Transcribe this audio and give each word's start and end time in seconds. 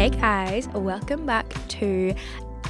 Hey 0.00 0.08
guys, 0.08 0.66
welcome 0.68 1.26
back 1.26 1.52
to 1.68 2.14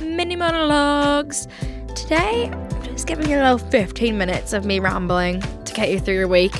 Mini 0.00 0.34
Monologues. 0.34 1.46
Today, 1.94 2.50
I'm 2.50 2.82
just 2.82 3.06
giving 3.06 3.30
you 3.30 3.36
a 3.36 3.54
little 3.54 3.58
15 3.70 4.18
minutes 4.18 4.52
of 4.52 4.64
me 4.64 4.80
rambling 4.80 5.40
to 5.40 5.72
get 5.72 5.90
you 5.90 6.00
through 6.00 6.16
your 6.16 6.26
week, 6.26 6.52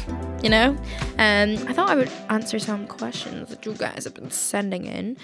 you 0.45 0.49
know? 0.49 0.81
And 1.19 1.59
I 1.69 1.73
thought 1.73 1.91
I 1.91 1.97
would 1.97 2.13
answer 2.29 2.61
some 2.61 2.87
questions 2.87 3.49
that 3.49 3.67
you 3.67 3.75
guys 3.75 4.05
have 4.05 4.15
been 4.15 4.31
sending 4.31 4.85
in. 4.85 5.17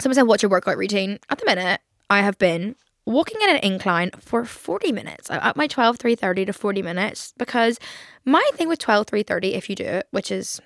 Someone 0.00 0.16
said, 0.16 0.22
What's 0.22 0.42
your 0.42 0.50
workout 0.50 0.76
routine? 0.76 1.20
At 1.30 1.38
the 1.38 1.46
minute, 1.46 1.80
I 2.10 2.22
have 2.22 2.36
been 2.36 2.74
walking 3.06 3.40
in 3.42 3.50
an 3.50 3.62
incline 3.62 4.10
for 4.18 4.44
40 4.44 4.90
minutes. 4.90 5.30
I'm 5.30 5.38
at 5.38 5.56
my 5.56 5.68
12, 5.68 5.98
3.30 5.98 6.46
to 6.46 6.52
40 6.52 6.82
minutes 6.82 7.32
because 7.38 7.78
my 8.24 8.42
thing 8.54 8.66
with 8.66 8.80
12, 8.80 9.06
3.30, 9.06 9.52
if 9.52 9.70
you 9.70 9.76
do 9.76 9.84
it, 9.84 10.08
which 10.10 10.32
is, 10.32 10.60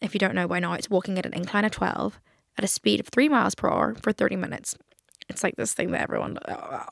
if 0.00 0.14
you 0.14 0.18
don't 0.18 0.34
know 0.34 0.48
by 0.48 0.58
now, 0.58 0.72
it's 0.72 0.88
walking 0.88 1.18
at 1.18 1.26
an 1.26 1.34
incline 1.34 1.66
of 1.66 1.72
12 1.72 2.18
at 2.58 2.64
a 2.64 2.68
speed 2.68 3.00
of 3.00 3.08
three 3.08 3.28
miles 3.28 3.54
per 3.54 3.68
hour 3.68 3.94
for 4.02 4.12
30 4.12 4.36
minutes. 4.36 4.76
It's 5.28 5.44
like 5.44 5.54
this 5.56 5.72
thing 5.74 5.92
that 5.92 6.02
everyone, 6.02 6.38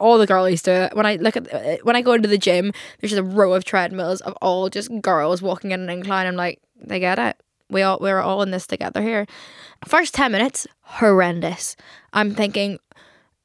all 0.01 0.17
the 0.17 0.27
girlies 0.27 0.63
do 0.63 0.71
it. 0.71 0.95
When 0.95 1.07
I 1.07 1.17
look 1.17 1.37
at, 1.37 1.53
uh, 1.53 1.79
when 1.83 1.97
I 1.97 2.03
go 2.03 2.13
into 2.13 2.29
the 2.29 2.39
gym, 2.39 2.73
there's 3.01 3.11
just 3.11 3.19
a 3.21 3.25
row 3.25 3.53
of 3.53 3.65
treadmills 3.65 4.21
of 4.21 4.35
all 4.41 4.69
just 4.69 4.91
girls 5.01 5.43
walking 5.43 5.73
in 5.73 5.81
an 5.81 5.91
incline. 5.91 6.27
I'm 6.27 6.37
like, 6.37 6.61
they 6.81 7.01
get 7.01 7.19
it. 7.19 7.37
We 7.69 7.83
all, 7.83 7.99
we're 8.01 8.21
all 8.21 8.43
in 8.43 8.53
this 8.53 8.67
together 8.67 9.03
here. 9.03 9.27
First 9.87 10.15
10 10.15 10.31
minutes, 10.33 10.67
horrendous. 10.83 11.77
I'm 12.13 12.35
thinking, 12.35 12.79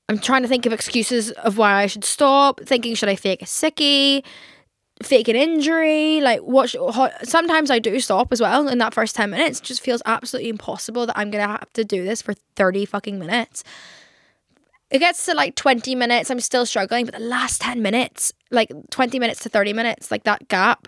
I'm 0.07 0.19
trying 0.19 0.43
to 0.43 0.47
think 0.47 0.65
of 0.65 0.73
excuses 0.73 1.31
of 1.31 1.57
why 1.57 1.81
I 1.81 1.87
should 1.87 2.05
stop. 2.05 2.61
Thinking, 2.61 2.93
should 2.93 3.09
I 3.09 3.15
fake 3.15 3.41
a 3.41 3.45
sickie? 3.45 4.23
Fake 5.03 5.27
an 5.27 5.35
injury 5.35 6.21
like 6.21 6.41
how, 6.93 7.09
sometimes 7.23 7.69
i 7.69 7.79
do 7.79 7.99
stop 7.99 8.31
as 8.31 8.41
well 8.41 8.67
in 8.67 8.77
that 8.77 8.93
first 8.93 9.15
10 9.15 9.29
minutes. 9.29 9.59
It 9.59 9.65
just 9.65 9.81
feels 9.81 10.01
absolutely 10.05 10.49
impossible 10.49 11.05
that 11.05 11.17
i'm 11.17 11.31
gonna 11.31 11.47
have 11.47 11.71
to 11.73 11.83
do 11.83 12.03
this 12.03 12.21
for 12.21 12.33
30 12.55 12.85
fucking 12.85 13.19
minutes. 13.19 13.63
It 14.89 14.99
gets 14.99 15.25
to 15.25 15.33
like 15.33 15.55
20 15.55 15.95
minutes 15.95 16.29
i'm 16.29 16.39
still 16.39 16.65
struggling 16.65 17.05
but 17.05 17.15
the 17.15 17.19
last 17.19 17.61
10 17.61 17.81
minutes 17.81 18.33
like 18.51 18.71
20 18.91 19.19
minutes 19.19 19.41
to 19.41 19.49
30 19.49 19.73
minutes 19.73 20.11
like 20.11 20.23
that 20.23 20.47
gap 20.47 20.87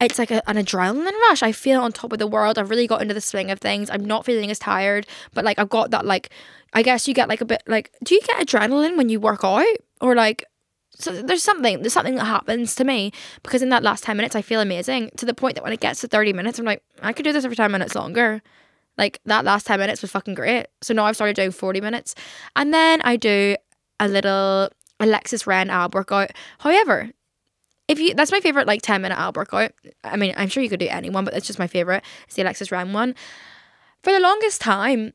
it's 0.00 0.18
like 0.18 0.32
a, 0.32 0.42
an 0.50 0.56
adrenaline 0.56 1.12
rush. 1.28 1.44
I 1.44 1.52
feel 1.52 1.80
on 1.80 1.92
top 1.92 2.12
of 2.12 2.18
the 2.18 2.26
world. 2.26 2.58
I've 2.58 2.70
really 2.70 2.88
got 2.88 3.02
into 3.02 3.14
the 3.14 3.20
swing 3.20 3.52
of 3.52 3.60
things. 3.60 3.88
I'm 3.88 4.04
not 4.04 4.24
feeling 4.24 4.50
as 4.50 4.58
tired 4.58 5.06
but 5.32 5.44
like 5.44 5.58
i've 5.58 5.68
got 5.68 5.90
that 5.90 6.04
like 6.04 6.30
i 6.72 6.82
guess 6.82 7.06
you 7.06 7.14
get 7.14 7.28
like 7.28 7.40
a 7.40 7.44
bit 7.44 7.62
like 7.66 7.92
do 8.02 8.14
you 8.14 8.20
get 8.22 8.44
adrenaline 8.46 8.96
when 8.96 9.08
you 9.08 9.20
work 9.20 9.44
out? 9.44 9.64
Or 10.00 10.16
like 10.16 10.44
so 10.94 11.22
there's 11.22 11.42
something 11.42 11.80
there's 11.80 11.92
something 11.92 12.16
that 12.16 12.24
happens 12.24 12.74
to 12.76 12.84
me 12.84 13.12
because 13.42 13.62
in 13.62 13.70
that 13.70 13.82
last 13.82 14.04
10 14.04 14.16
minutes 14.16 14.36
I 14.36 14.42
feel 14.42 14.60
amazing 14.60 15.10
to 15.16 15.26
the 15.26 15.34
point 15.34 15.54
that 15.54 15.64
when 15.64 15.72
it 15.72 15.80
gets 15.80 16.00
to 16.02 16.08
30 16.08 16.32
minutes 16.32 16.58
I'm 16.58 16.64
like 16.64 16.82
I 17.00 17.12
could 17.12 17.24
do 17.24 17.32
this 17.32 17.46
for 17.46 17.54
10 17.54 17.70
minutes 17.72 17.94
longer. 17.94 18.42
Like 18.98 19.20
that 19.24 19.44
last 19.44 19.66
10 19.66 19.80
minutes 19.80 20.02
was 20.02 20.10
fucking 20.10 20.34
great. 20.34 20.66
So 20.82 20.92
now 20.92 21.04
I've 21.04 21.16
started 21.16 21.34
doing 21.34 21.50
40 21.50 21.80
minutes. 21.80 22.14
And 22.54 22.74
then 22.74 23.00
I 23.02 23.16
do 23.16 23.56
a 23.98 24.06
little 24.06 24.68
Alexis 25.00 25.46
Ren 25.46 25.70
ab 25.70 25.94
workout. 25.94 26.32
However 26.58 27.10
if 27.88 27.98
you 27.98 28.14
that's 28.14 28.32
my 28.32 28.40
favorite 28.40 28.66
like 28.66 28.82
10 28.82 29.02
minute 29.02 29.18
ab 29.18 29.36
workout. 29.36 29.72
I 30.04 30.16
mean 30.16 30.34
I'm 30.36 30.48
sure 30.48 30.62
you 30.62 30.68
could 30.68 30.80
do 30.80 30.88
any 30.88 31.10
one 31.10 31.24
but 31.24 31.34
it's 31.34 31.46
just 31.46 31.58
my 31.58 31.66
favorite. 31.66 32.04
It's 32.26 32.34
the 32.34 32.42
Alexis 32.42 32.70
Ren 32.70 32.92
one. 32.92 33.14
For 34.02 34.12
the 34.12 34.20
longest 34.20 34.60
time 34.60 35.14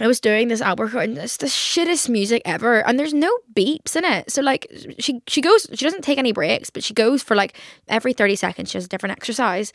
I 0.00 0.06
was 0.06 0.20
doing 0.20 0.48
this 0.48 0.60
workout 0.60 1.04
and 1.04 1.18
it's 1.18 1.36
the 1.36 1.46
shittest 1.46 2.08
music 2.08 2.42
ever 2.44 2.86
and 2.86 2.98
there's 2.98 3.14
no 3.14 3.30
beeps 3.54 3.96
in 3.96 4.04
it. 4.04 4.30
So 4.30 4.42
like 4.42 4.66
she 4.98 5.20
she 5.26 5.40
goes 5.40 5.66
she 5.74 5.84
doesn't 5.84 6.02
take 6.02 6.18
any 6.18 6.32
breaks, 6.32 6.70
but 6.70 6.82
she 6.82 6.94
goes 6.94 7.22
for 7.22 7.34
like 7.34 7.58
every 7.88 8.12
30 8.12 8.36
seconds 8.36 8.70
she 8.70 8.78
has 8.78 8.86
a 8.86 8.88
different 8.88 9.12
exercise. 9.12 9.72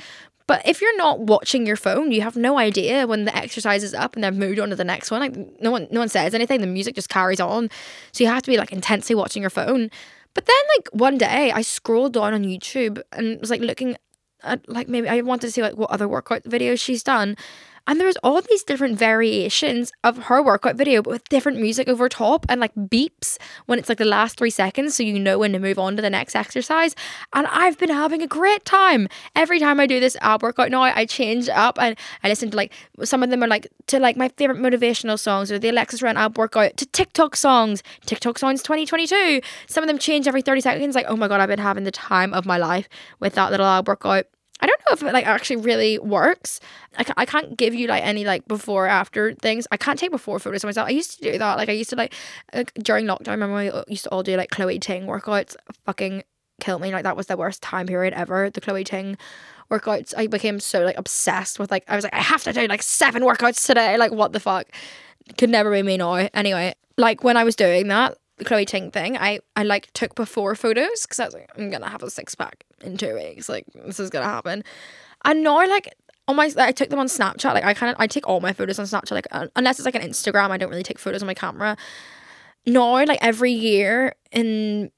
But 0.48 0.68
if 0.68 0.80
you're 0.80 0.98
not 0.98 1.22
watching 1.22 1.66
your 1.66 1.76
phone, 1.76 2.12
you 2.12 2.22
have 2.22 2.36
no 2.36 2.60
idea 2.60 3.08
when 3.08 3.26
the 3.26 3.36
exercise 3.36 3.84
is 3.84 3.94
up 3.96 4.16
and 4.16 4.24
they've 4.24 4.34
moved 4.34 4.60
on 4.60 4.70
to 4.70 4.76
the 4.76 4.84
next 4.84 5.10
one. 5.10 5.22
Like 5.22 5.36
no 5.62 5.72
one 5.72 5.88
no 5.92 6.00
one 6.00 6.10
says 6.10 6.34
anything, 6.34 6.62
the 6.62 6.68
music 6.68 6.96
just 6.96 7.10
carries 7.10 7.40
on. 7.40 7.70
So 8.12 8.24
you 8.24 8.30
have 8.30 8.44
to 8.44 8.52
be 8.52 8.58
like 8.58 8.72
intensely 8.72 9.16
watching 9.16 9.42
your 9.42 9.50
phone. 9.50 9.90
But 10.34 10.46
then 10.46 10.56
like 10.78 10.90
one 10.92 11.18
day 11.18 11.52
I 11.52 11.62
scrolled 11.62 12.14
down 12.14 12.34
on 12.34 12.44
YouTube 12.44 13.02
and 13.12 13.40
was 13.40 13.50
like 13.50 13.62
looking 13.62 13.96
at 14.44 14.68
like 14.70 14.88
maybe 14.88 15.08
I 15.08 15.22
wanted 15.22 15.48
to 15.48 15.52
see 15.52 15.62
like 15.62 15.78
what 15.78 15.90
other 15.90 16.08
workout 16.08 16.44
videos 16.44 16.80
she's 16.80 17.04
done. 17.04 17.36
And 17.88 18.00
there's 18.00 18.18
all 18.18 18.42
these 18.42 18.64
different 18.64 18.98
variations 18.98 19.92
of 20.04 20.18
her 20.26 20.42
workout 20.42 20.76
video, 20.76 21.02
but 21.02 21.12
with 21.12 21.30
different 21.30 21.60
music 21.60 21.88
over 21.88 22.10
top 22.10 22.46
and 22.50 22.60
like 22.60 22.74
beeps 22.76 23.38
when 23.68 23.78
it's 23.78 23.90
like 23.90 24.00
the 24.00 24.06
last 24.06 24.38
three 24.38 24.50
seconds, 24.50 24.96
so 24.96 25.04
you 25.04 25.20
know 25.20 25.38
when 25.40 25.54
to 25.54 25.60
move 25.60 25.78
on 25.78 25.96
to 25.96 26.02
the 26.02 26.10
next 26.10 26.36
exercise. 26.36 26.96
And 27.34 27.46
I've 27.48 27.78
been 27.78 27.90
having 27.90 28.22
a 28.22 28.28
great 28.28 28.66
time. 28.66 29.08
Every 29.36 29.60
time 29.60 29.80
I 29.80 29.86
do 29.86 30.00
this 30.00 30.18
ab 30.22 30.42
workout 30.42 30.72
now, 30.72 30.82
I 30.82 31.06
change 31.06 31.48
up 31.50 31.80
and 31.80 31.96
I 32.24 32.30
listen 32.30 32.52
to 32.52 32.58
like 32.58 32.74
some 33.04 33.22
of 33.22 33.30
them 33.30 33.44
are 33.44 33.48
like 33.48 33.68
to 33.88 34.00
like 34.00 34.18
my 34.18 34.30
favorite 34.30 34.58
motivational 34.58 35.20
songs 35.20 35.52
or 35.52 35.60
the 35.60 35.70
Alexis 35.70 36.02
Ren 36.02 36.18
ab 36.18 36.38
workout 36.38 36.78
to 36.78 36.86
TikTok 36.88 37.36
songs, 37.36 37.84
TikTok 38.06 38.40
songs 38.40 38.64
2022. 38.64 39.42
Some 39.68 39.84
of 39.84 39.88
them 39.88 40.00
change 40.00 40.28
every 40.28 40.42
30 40.42 40.62
seconds. 40.62 40.96
Like, 40.96 41.06
oh 41.08 41.16
my 41.16 41.28
god, 41.28 41.40
I've 41.40 41.50
been 41.50 41.60
having 41.60 41.84
the 41.84 41.92
time 41.92 42.34
of 42.34 42.46
my 42.46 42.58
life 42.58 42.90
with 43.20 43.36
that 43.36 43.52
little 43.52 43.66
ab 43.66 43.88
workout. 43.88 44.26
I 44.66 44.68
don't 44.68 44.82
know 44.90 44.94
if 44.94 45.04
it 45.04 45.14
like 45.14 45.28
actually 45.28 45.58
really 45.58 46.00
works. 46.00 46.60
I, 46.98 47.04
ca- 47.04 47.14
I 47.18 47.28
can't 47.28 47.56
give 47.56 47.76
you 47.76 47.88
like 47.88 48.04
any 48.04 48.26
like 48.26 48.48
before 48.48 48.88
after 48.88 49.36
things. 49.36 49.68
I 49.70 49.78
can't 49.78 50.00
take 50.00 50.10
before 50.10 50.40
photos 50.40 50.64
of 50.64 50.70
myself. 50.70 50.88
I 50.88 50.92
used 50.92 51.20
to 51.20 51.32
do 51.32 51.38
that. 51.38 51.58
Like 51.58 51.70
I 51.70 51.74
used 51.74 51.92
to 51.92 51.96
like, 51.96 52.16
like 52.52 52.74
during 52.74 53.06
lockdown. 53.06 53.28
I 53.28 53.32
remember 53.34 53.56
we 53.58 53.84
used 53.88 54.06
to 54.06 54.10
all 54.10 54.24
do 54.24 54.36
like 54.36 54.50
Chloe 54.50 54.80
Ting 54.80 55.04
workouts. 55.06 55.56
Fucking 55.86 56.24
kill 56.60 56.80
me. 56.80 56.92
Like 56.92 57.04
that 57.04 57.16
was 57.16 57.28
the 57.28 57.38
worst 57.38 57.62
time 57.62 57.86
period 57.86 58.16
ever. 58.16 58.50
The 58.50 58.60
Chloe 58.60 58.84
Ting 58.84 59.18
workouts. 59.70 60.16
I 60.18 60.26
became 60.26 60.60
so 60.60 60.84
like 60.84 60.98
obsessed 60.98 61.60
with 61.60 61.70
like 61.70 61.84
I 61.88 61.96
was 61.96 62.04
like 62.04 62.16
I 62.16 62.22
have 62.22 62.42
to 62.46 62.54
do 62.54 62.66
like 62.66 62.82
seven 62.82 63.22
workouts 63.22 63.68
today. 63.68 64.00
Like 64.00 64.14
what 64.14 64.34
the 64.34 64.40
fuck? 64.40 64.66
Could 65.38 65.52
never 65.52 65.70
be 65.72 65.84
me 65.84 65.98
now. 65.98 66.28
Anyway, 66.34 66.74
like 66.98 67.24
when 67.24 67.38
I 67.38 67.44
was 67.44 67.56
doing 67.56 67.88
that, 67.90 68.18
the 68.38 68.46
Chloe 68.46 68.66
Ting 68.66 68.92
thing, 68.92 69.18
I 69.18 69.40
I 69.56 69.64
like 69.64 69.92
took 69.94 70.16
before 70.16 70.56
photos 70.56 71.04
because 71.04 71.20
I 71.20 71.26
was 71.26 71.34
like 71.34 71.50
I'm 71.58 71.70
gonna 71.70 71.90
have 71.90 72.04
a 72.04 72.10
six 72.10 72.36
pack 72.36 72.66
in 72.82 72.98
two 72.98 73.16
weeks. 73.16 73.48
Like 73.50 73.66
this 73.86 74.00
is 74.00 74.10
gonna 74.10 74.26
happen. 74.26 74.64
And 75.24 75.44
now 75.44 75.58
like 75.68 75.94
on 76.28 76.36
my 76.36 76.52
I 76.58 76.72
took 76.72 76.90
them 76.90 77.00
on 77.00 77.08
Snapchat. 77.08 77.54
Like 77.54 77.64
I 77.64 77.74
kind 77.74 77.92
of 77.92 77.96
I 78.00 78.08
take 78.08 78.28
all 78.28 78.42
my 78.42 78.54
photos 78.54 78.80
on 78.80 78.86
Snapchat. 78.86 79.12
Like 79.12 79.28
uh, 79.32 79.48
unless 79.56 79.80
it's 79.80 79.86
like 79.86 79.96
an 79.96 80.02
Instagram, 80.02 80.52
I 80.52 80.58
don't 80.58 80.70
really 80.70 80.84
take 80.84 81.00
photos 81.00 81.22
on 81.22 81.28
my 81.28 81.34
camera. 81.34 81.78
Now 82.66 83.06
like 83.06 83.20
every 83.22 83.52
year 83.52 84.16
in 84.32 84.92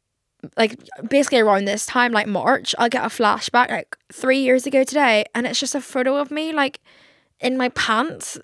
like 0.56 0.80
basically 1.10 1.40
around 1.40 1.66
this 1.66 1.86
time, 1.86 2.12
like 2.12 2.28
March, 2.28 2.74
I'll 2.78 2.90
get 2.90 3.04
a 3.04 3.10
flashback 3.10 3.70
like 3.70 3.98
three 4.12 4.40
years 4.40 4.66
ago 4.66 4.84
today, 4.84 5.26
and 5.36 5.46
it's 5.46 5.60
just 5.60 5.76
a 5.76 5.82
photo 5.82 6.18
of 6.18 6.32
me 6.32 6.54
like 6.54 6.80
in 7.40 7.58
my 7.58 7.70
pants, 7.70 8.40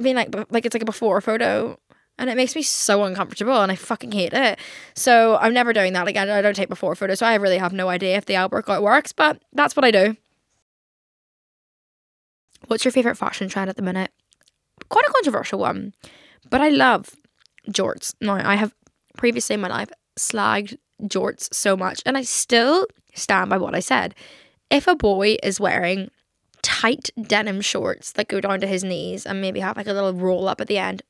being 0.00 0.16
like 0.16 0.34
like 0.50 0.66
it's 0.66 0.74
like 0.74 0.82
a 0.82 0.86
before 0.86 1.20
photo. 1.20 1.78
And 2.18 2.28
it 2.28 2.36
makes 2.36 2.56
me 2.56 2.62
so 2.62 3.04
uncomfortable 3.04 3.60
and 3.60 3.70
I 3.70 3.76
fucking 3.76 4.12
hate 4.12 4.32
it. 4.32 4.58
So 4.94 5.36
I'm 5.36 5.54
never 5.54 5.72
doing 5.72 5.92
that 5.92 6.08
again. 6.08 6.28
I 6.28 6.42
don't 6.42 6.56
take 6.56 6.68
before 6.68 6.94
photos. 6.96 7.20
So 7.20 7.26
I 7.26 7.36
really 7.36 7.58
have 7.58 7.72
no 7.72 7.88
idea 7.88 8.16
if 8.16 8.26
the 8.26 8.34
workout 8.50 8.82
works, 8.82 9.12
but 9.12 9.40
that's 9.52 9.76
what 9.76 9.84
I 9.84 9.90
do. 9.90 10.16
What's 12.66 12.84
your 12.84 12.92
favourite 12.92 13.16
fashion 13.16 13.48
trend 13.48 13.70
at 13.70 13.76
the 13.76 13.82
minute? 13.82 14.10
Quite 14.88 15.06
a 15.08 15.12
controversial 15.12 15.60
one. 15.60 15.94
But 16.50 16.60
I 16.60 16.70
love 16.70 17.14
jorts. 17.70 18.14
Now 18.20 18.34
I 18.34 18.56
have 18.56 18.74
previously 19.16 19.54
in 19.54 19.60
my 19.60 19.68
life 19.68 19.90
slagged 20.18 20.76
jorts 21.02 21.52
so 21.54 21.76
much 21.76 22.02
and 22.04 22.18
I 22.18 22.22
still 22.22 22.86
stand 23.14 23.50
by 23.50 23.58
what 23.58 23.76
I 23.76 23.80
said. 23.80 24.14
If 24.70 24.88
a 24.88 24.96
boy 24.96 25.36
is 25.42 25.60
wearing 25.60 26.10
tight 26.62 27.10
denim 27.20 27.60
shorts 27.60 28.12
that 28.12 28.28
go 28.28 28.40
down 28.40 28.60
to 28.60 28.66
his 28.66 28.84
knees 28.84 29.24
and 29.24 29.40
maybe 29.40 29.60
have 29.60 29.76
like 29.76 29.86
a 29.86 29.92
little 29.92 30.12
roll 30.12 30.48
up 30.48 30.60
at 30.60 30.66
the 30.66 30.78
end. 30.78 31.02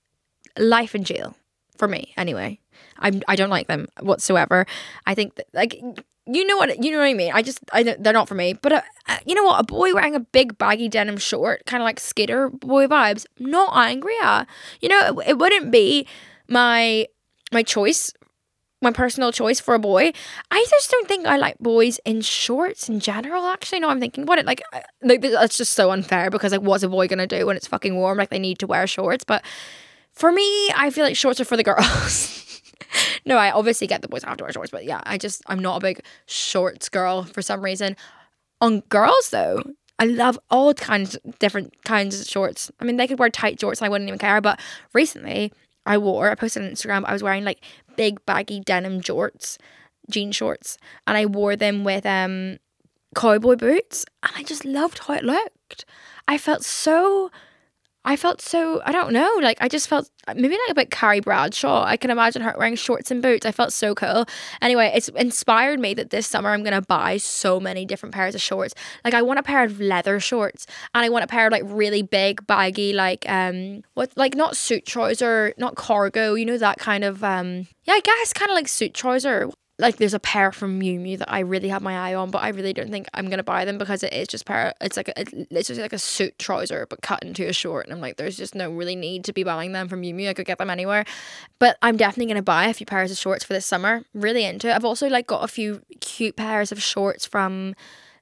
Life 0.59 0.95
in 0.95 1.05
jail 1.05 1.37
for 1.77 1.89
me, 1.89 2.13
anyway. 2.17 2.59
I'm 2.99 3.23
I 3.29 3.37
don't 3.37 3.51
like 3.51 3.69
them 3.69 3.87
whatsoever. 4.01 4.67
I 5.07 5.15
think 5.15 5.37
that 5.37 5.47
like 5.53 5.81
you 6.27 6.47
know 6.47 6.57
what 6.57 6.83
you 6.83 6.91
know 6.91 6.99
what 6.99 7.05
I 7.05 7.15
mean. 7.15 7.33
I 7.33 7.43
just 7.43 7.61
I 7.73 7.83
they're 7.83 8.13
not 8.13 8.29
for 8.29 8.35
me. 8.35 8.53
But 8.55 8.73
uh, 8.73 8.83
uh, 9.09 9.19
you 9.25 9.35
know 9.35 9.45
what? 9.45 9.61
A 9.61 9.65
boy 9.65 9.95
wearing 9.95 10.15
a 10.15 10.21
big 10.21 10.59
baggy 10.59 10.89
denim 10.89 11.17
short, 11.17 11.65
kind 11.67 11.83
of 11.83 11.85
like 11.85 12.01
skater 12.01 12.51
boy 12.51 12.87
vibes. 12.87 13.27
Not 13.39 13.77
angry 13.77 14.15
at. 14.23 14.47
You 14.81 14.89
know, 14.89 15.21
it, 15.21 15.31
it 15.31 15.39
wouldn't 15.39 15.71
be 15.71 16.07
my 16.49 17.07
my 17.53 17.63
choice 17.63 18.13
my 18.81 18.93
personal 18.93 19.33
choice 19.33 19.59
for 19.59 19.75
a 19.75 19.79
boy. 19.79 20.13
I 20.51 20.67
just 20.71 20.91
don't 20.91 21.09
think 21.09 21.27
I 21.27 21.37
like 21.37 21.59
boys 21.59 21.99
in 22.05 22.21
shorts 22.21 22.89
in 22.89 23.01
general. 23.01 23.47
Actually, 23.47 23.81
no, 23.81 23.89
I'm 23.89 24.01
thinking 24.01 24.23
about 24.25 24.39
it. 24.39 24.47
Like, 24.47 24.63
like 25.03 25.21
that's 25.21 25.57
just 25.57 25.75
so 25.75 25.91
unfair 25.91 26.31
because 26.31 26.53
like, 26.53 26.61
what's 26.61 26.85
a 26.85 26.89
boy 26.89 27.09
gonna 27.09 27.27
do 27.27 27.47
when 27.47 27.57
it's 27.57 27.67
fucking 27.67 27.97
warm? 27.97 28.19
Like, 28.19 28.31
they 28.31 28.39
need 28.39 28.59
to 28.61 28.67
wear 28.67 28.87
shorts. 28.87 29.25
But 29.25 29.45
for 30.19 30.33
me, 30.33 30.71
I 30.75 30.91
feel 30.91 31.05
like 31.05 31.17
shorts 31.17 31.41
are 31.41 31.45
for 31.45 31.57
the 31.57 31.63
girls. 31.63 32.61
no, 33.25 33.37
I 33.37 33.53
obviously 33.53 33.87
get 33.87 34.03
the 34.03 34.09
boys 34.09 34.25
have 34.25 34.37
to 34.39 34.45
wear 34.45 34.53
shorts, 34.53 34.73
but 34.73 34.85
yeah, 34.85 35.01
I 35.05 35.17
just 35.17 35.43
I'm 35.47 35.61
not 35.61 35.77
a 35.77 35.81
big 35.81 36.01
shorts 36.27 36.89
girl 36.89 37.23
for 37.23 37.41
some 37.41 37.63
reason. 37.63 37.97
On 38.61 38.81
girls 38.89 39.31
though, 39.31 39.63
I 40.01 40.07
love 40.07 40.37
all 40.51 40.75
kinds 40.75 41.17
different 41.39 41.85
kinds 41.85 42.21
of 42.21 42.27
shorts. 42.27 42.69
I 42.81 42.85
mean, 42.85 42.97
they 42.97 43.07
could 43.07 43.21
wear 43.21 43.31
tight 43.31 43.61
shorts 43.61 43.81
and 43.81 43.87
I 43.87 43.89
wouldn't 43.91 44.09
even 44.09 44.19
care. 44.19 44.41
But 44.41 44.59
recently, 44.93 45.53
I 45.87 45.99
wore 45.99 46.33
I 46.33 46.35
posted 46.35 46.65
on 46.65 46.71
Instagram. 46.71 47.05
I 47.05 47.13
was 47.13 47.23
wearing 47.23 47.45
like 47.45 47.63
big 47.97 48.25
baggy 48.27 48.59
denim 48.59 49.01
shorts, 49.01 49.57
jean 50.11 50.33
shorts, 50.33 50.79
and 51.07 51.17
I 51.17 51.27
wore 51.27 51.55
them 51.55 51.85
with 51.85 52.05
um 52.05 52.59
cowboy 53.15 53.55
boots, 53.55 54.05
and 54.25 54.33
I 54.35 54.43
just 54.43 54.65
loved 54.65 54.99
how 54.99 55.15
it 55.15 55.23
looked. 55.23 55.85
I 56.27 56.39
felt 56.39 56.65
so. 56.65 57.31
I 58.05 58.17
felt 58.17 58.41
so, 58.41 58.81
I 58.85 58.93
don't 58.93 59.13
know, 59.13 59.39
like 59.43 59.59
I 59.61 59.69
just 59.69 59.89
felt 59.89 60.09
maybe 60.35 60.49
like 60.55 60.71
a 60.71 60.75
bit 60.75 60.91
Carrie 60.91 61.21
Bradshaw. 61.21 61.85
I 61.85 61.97
can 61.97 62.11
imagine 62.11 62.43
her 62.43 62.55
wearing 62.57 62.77
shorts 62.77 63.11
and 63.11 63.21
boots. 63.21 63.45
I 63.45 63.53
felt 63.53 63.73
so 63.73 63.95
cool. 63.95 64.25
Anyway, 64.63 64.91
it's 64.95 65.09
inspired 65.11 65.79
me 65.79 65.95
that 65.95 66.11
this 66.11 66.27
summer 66.27 66.51
I'm 66.51 66.65
to 66.65 66.81
buy 66.81 67.17
so 67.17 67.59
many 67.61 67.85
different 67.85 68.15
pairs 68.15 68.35
of 68.35 68.41
shorts. 68.41 68.75
Like 69.05 69.15
I 69.15 69.23
want 69.23 69.39
a 69.39 69.43
pair 69.43 69.65
of 69.65 69.81
leather 69.81 70.21
shorts 70.21 70.67
and 70.95 71.05
I 71.05 71.09
want 71.09 71.25
a 71.25 71.27
pair 71.27 71.47
of 71.47 71.53
like 71.53 71.65
really 71.67 72.03
big 72.03 72.47
baggy 72.47 72.93
like 72.93 73.25
um 73.29 73.83
what 73.95 74.13
like 74.17 74.35
not 74.35 74.57
suit 74.57 74.87
trouser, 74.87 75.53
not 75.59 75.75
cargo, 75.75 76.35
you 76.35 76.47
know 76.47 76.59
that 76.59 76.79
kind 76.79 77.05
of 77.05 77.25
um 77.25 77.67
yeah, 77.85 77.95
I 77.95 78.01
guess 78.01 78.33
kind 78.33 78.51
of 78.51 78.55
like 78.55 78.69
suit 78.69 78.95
trouser 78.95 79.51
like 79.79 79.97
there's 79.97 80.15
a 80.15 80.19
pair 80.19 80.51
from 80.51 80.81
Miu 80.81 80.99
Miu 80.99 81.19
that 81.19 81.33
I 81.33 81.41
really 81.41 81.69
have 81.69 81.83
my 81.83 81.97
eye 81.97 82.15
on, 82.15 82.31
but 82.31 82.43
I 82.43 82.49
really 82.49 82.73
don't 82.73 82.91
think 82.91 83.09
I'm 83.15 83.31
gonna 83.31 83.45
buy 83.45 83.65
them 83.65 83.79
because 83.79 84.03
it 84.03 84.13
is 84.13 84.27
just 84.27 84.45
pair. 84.45 84.75
It's 84.81 84.97
like 84.97 85.09
a, 85.09 85.21
it's 85.51 85.69
just 85.69 85.81
like 85.81 85.93
a 85.93 85.99
suit 85.99 86.37
trouser, 86.39 86.87
but 86.91 87.01
cut 87.01 87.23
into 87.23 87.47
a 87.47 87.53
short, 87.53 87.87
and 87.87 87.95
I'm 87.95 88.01
like, 88.01 88.17
there's 88.17 88.37
just 88.37 88.57
no 88.57 88.71
really 88.73 88.97
need 88.97 89.25
to 89.25 89.33
be 89.33 89.45
buying 89.45 89.73
them 89.73 89.89
from 89.89 90.03
Miu 90.03 90.15
Miu. 90.15 90.29
I 90.29 90.35
could 90.35 90.47
get 90.47 90.59
them 90.59 90.71
anywhere, 90.71 91.05
but 91.61 91.79
I'm 91.81 91.97
definitely 91.97 92.27
gonna 92.27 92.43
buy 92.43 92.67
a 92.67 92.75
few 92.75 92.87
pairs 92.87 93.13
of 93.13 93.19
shorts 93.19 93.45
for 93.45 93.53
this 93.53 93.67
summer. 93.67 94.03
Really 94.15 94.45
into 94.45 94.69
it. 94.69 94.75
I've 94.75 94.85
also 94.85 95.09
like 95.09 95.29
got 95.29 95.45
a 95.45 95.49
few 95.49 95.83
cute 96.01 96.35
pairs 96.35 96.73
of 96.73 96.83
shorts 96.83 97.25
from 97.25 97.75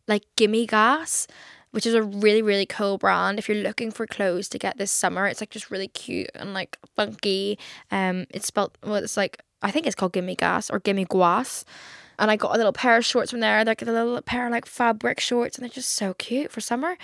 like 0.07 0.25
Gimme 0.37 0.67
Gas 0.67 1.27
which 1.73 1.85
is 1.85 1.93
a 1.93 2.03
really 2.03 2.41
really 2.41 2.65
cool 2.65 2.97
brand 2.97 3.39
if 3.39 3.51
you're 3.51 3.59
looking 3.59 3.91
for 3.91 4.07
clothes 4.07 4.49
to 4.49 4.59
get 4.59 4.79
this 4.79 4.91
summer 4.91 5.27
it's 5.27 5.43
like 5.43 5.51
just 5.51 5.71
really 5.71 5.89
cute 5.89 6.31
and 6.35 6.55
like 6.55 6.79
funky 6.95 7.59
um 7.91 8.25
it's 8.31 8.47
spelled 8.47 8.79
well 8.83 8.95
it's 8.95 9.17
like 9.17 9.43
i 9.63 9.71
think 9.71 9.87
it's 9.87 9.95
called 9.95 10.13
gimme 10.13 10.35
gas 10.35 10.71
or 10.71 10.79
gimme 10.81 11.05
guas 11.05 11.65
and 12.19 12.31
i 12.31 12.37
got 12.37 12.55
a 12.55 12.57
little 12.57 12.73
pair 12.73 12.97
of 12.97 13.05
shorts 13.05 13.31
from 13.31 13.41
there 13.41 13.65
like 13.65 13.83
a 13.83 13.85
little 13.85 14.21
pair 14.23 14.47
of 14.47 14.53
like 14.53 14.67
fabric 14.67 15.21
shorts 15.21 15.57
and 15.57 15.63
they're 15.63 15.75
just 15.75 15.93
so 15.93 16.15
cute 16.15 16.51
for 16.51 16.61
summer 16.61 16.97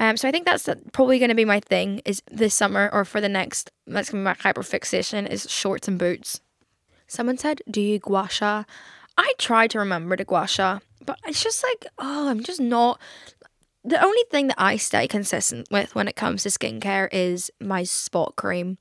um, 0.00 0.16
so 0.16 0.26
I 0.26 0.30
think 0.30 0.46
that's 0.46 0.66
probably 0.92 1.18
going 1.18 1.28
to 1.28 1.34
be 1.34 1.44
my 1.44 1.60
thing 1.60 2.00
is 2.06 2.22
this 2.30 2.54
summer 2.54 2.88
or 2.90 3.04
for 3.04 3.20
the 3.20 3.28
next 3.28 3.70
that's 3.86 4.10
going 4.10 4.24
to 4.24 4.30
be 4.30 4.34
my 4.34 4.42
hyper 4.42 4.62
fixation 4.62 5.26
is 5.26 5.48
shorts 5.50 5.88
and 5.88 5.98
boots. 5.98 6.40
Someone 7.06 7.36
said, 7.36 7.60
"Do 7.70 7.82
you 7.82 7.98
gua 7.98 8.26
sha?" 8.30 8.64
I 9.18 9.34
try 9.36 9.66
to 9.66 9.78
remember 9.78 10.16
to 10.16 10.24
gua 10.24 10.46
sha, 10.46 10.78
but 11.04 11.18
it's 11.26 11.42
just 11.42 11.62
like, 11.62 11.86
oh, 11.98 12.30
I'm 12.30 12.42
just 12.42 12.60
not. 12.60 12.98
The 13.84 14.02
only 14.02 14.24
thing 14.30 14.46
that 14.46 14.56
I 14.58 14.76
stay 14.78 15.06
consistent 15.06 15.68
with 15.70 15.94
when 15.94 16.08
it 16.08 16.16
comes 16.16 16.44
to 16.44 16.48
skincare 16.48 17.08
is 17.12 17.50
my 17.60 17.82
spot 17.82 18.36
cream. 18.36 18.78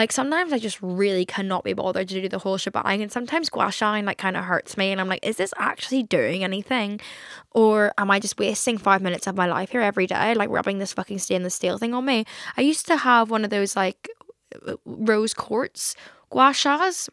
Like 0.00 0.12
sometimes 0.12 0.50
I 0.54 0.58
just 0.58 0.78
really 0.80 1.26
cannot 1.26 1.62
be 1.62 1.74
bothered 1.74 2.08
to 2.08 2.22
do 2.22 2.26
the 2.26 2.38
whole 2.38 2.56
shebang, 2.56 3.02
and 3.02 3.12
sometimes 3.12 3.50
gua 3.50 3.70
shine 3.70 4.06
like 4.06 4.16
kind 4.16 4.34
of 4.34 4.44
hurts 4.44 4.78
me, 4.78 4.92
and 4.92 4.98
I'm 4.98 5.08
like, 5.08 5.22
is 5.22 5.36
this 5.36 5.52
actually 5.58 6.04
doing 6.04 6.42
anything, 6.42 7.00
or 7.50 7.92
am 7.98 8.10
I 8.10 8.18
just 8.18 8.38
wasting 8.38 8.78
five 8.78 9.02
minutes 9.02 9.26
of 9.26 9.36
my 9.36 9.46
life 9.46 9.72
here 9.72 9.82
every 9.82 10.06
day, 10.06 10.32
like 10.32 10.48
rubbing 10.48 10.78
this 10.78 10.94
fucking 10.94 11.18
stainless 11.18 11.54
steel 11.54 11.76
thing 11.76 11.92
on 11.92 12.06
me? 12.06 12.24
I 12.56 12.62
used 12.62 12.86
to 12.86 12.96
have 12.96 13.30
one 13.30 13.44
of 13.44 13.50
those 13.50 13.76
like 13.76 14.08
rose 14.86 15.34
quartz 15.34 15.94
gua 16.30 16.52
shas, 16.52 17.10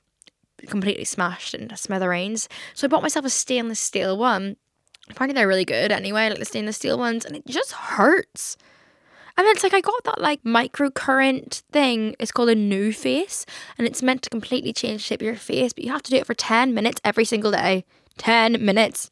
completely 0.68 1.04
smashed 1.04 1.54
into 1.56 1.76
smithereens. 1.76 2.48
So 2.74 2.88
I 2.88 2.90
bought 2.90 3.04
myself 3.04 3.26
a 3.26 3.30
stainless 3.30 3.82
steel 3.82 4.18
one. 4.18 4.56
Apparently 5.10 5.34
they're 5.34 5.46
really 5.50 5.66
good 5.66 5.92
anyway, 5.92 6.30
like 6.30 6.40
the 6.40 6.46
stainless 6.46 6.78
steel 6.78 6.98
ones, 6.98 7.26
and 7.26 7.36
it 7.36 7.46
just 7.48 7.74
hurts. 7.74 8.56
And 9.38 9.46
it's 9.48 9.62
like 9.62 9.74
I 9.74 9.82
got 9.82 10.04
that 10.06 10.20
like 10.20 10.44
microcurrent 10.44 11.62
thing. 11.72 12.16
It's 12.20 12.32
called 12.32 12.50
a 12.50 12.56
NuFACE, 12.56 13.46
and 13.78 13.88
it's 13.88 14.02
meant 14.02 14.24
to 14.24 14.30
completely 14.30 14.74
change 14.74 15.02
shape 15.02 15.22
of 15.22 15.26
your 15.26 15.36
face, 15.36 15.74
but 15.74 15.84
you 15.84 15.92
have 15.92 16.04
to 16.04 16.12
do 16.12 16.18
it 16.18 16.26
for 16.26 16.34
10 16.34 16.74
minutes 16.74 17.00
every 17.06 17.26
single 17.26 17.52
day. 17.52 17.86
10 18.18 18.66
minutes. 18.66 19.12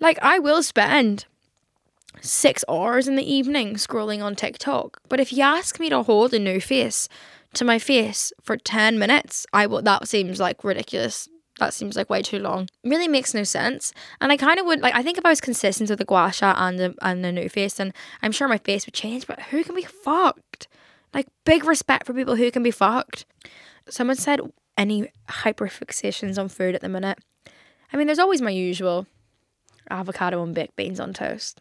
Like 0.00 0.18
I 0.20 0.38
will 0.40 0.62
spend 0.62 1.26
six 2.20 2.64
hours 2.68 3.06
in 3.06 3.16
the 3.16 3.32
evening 3.32 3.74
scrolling 3.74 4.22
on 4.22 4.34
TikTok. 4.34 5.00
But 5.08 5.20
if 5.20 5.32
you 5.32 5.42
ask 5.42 5.78
me 5.78 5.88
to 5.90 6.02
hold 6.02 6.34
a 6.34 6.40
NuFACE 6.40 7.08
to 7.54 7.64
my 7.64 7.78
face 7.78 8.32
for 8.42 8.56
10 8.56 8.98
minutes, 8.98 9.46
I 9.52 9.66
will 9.66 9.82
that 9.82 10.08
seems 10.08 10.40
like 10.40 10.64
ridiculous. 10.64 11.28
That 11.60 11.74
seems 11.74 11.94
like 11.94 12.08
way 12.08 12.22
too 12.22 12.38
long. 12.38 12.68
Really 12.82 13.06
makes 13.06 13.34
no 13.34 13.44
sense. 13.44 13.92
And 14.18 14.32
I 14.32 14.38
kind 14.38 14.58
of 14.58 14.64
would 14.64 14.80
like 14.80 14.94
I 14.94 15.02
think 15.02 15.18
if 15.18 15.26
I 15.26 15.28
was 15.28 15.42
consistent 15.42 15.90
with 15.90 15.98
the 15.98 16.06
gua 16.06 16.32
sha 16.32 16.54
and 16.56 16.78
the 16.78 16.94
and 17.02 17.22
the 17.22 17.28
NuFACE, 17.28 17.76
then 17.76 17.92
I'm 18.22 18.32
sure 18.32 18.48
my 18.48 18.58
face 18.58 18.86
would 18.86 18.94
change, 18.94 19.26
but 19.26 19.40
who 19.42 19.62
can 19.62 19.74
be 19.74 19.82
fucked? 19.82 20.68
Like 21.12 21.28
big 21.44 21.64
respect 21.64 22.06
for 22.06 22.14
people 22.14 22.36
who 22.36 22.50
can 22.50 22.62
be 22.62 22.70
fucked. 22.70 23.26
Someone 23.90 24.16
said 24.16 24.40
any 24.78 25.12
hyperfixations 25.28 26.38
on 26.38 26.48
food 26.48 26.74
at 26.74 26.80
the 26.80 26.88
minute. 26.88 27.18
I 27.92 27.96
mean, 27.98 28.06
there's 28.06 28.18
always 28.18 28.40
my 28.40 28.50
usual 28.50 29.06
avocado 29.90 30.42
and 30.42 30.54
baked 30.54 30.76
beans 30.76 30.98
on 30.98 31.12
toast. 31.12 31.60